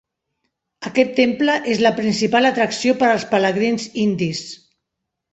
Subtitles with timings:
[0.89, 4.41] Aquest temple és la principal atracció per als pelegrins indis.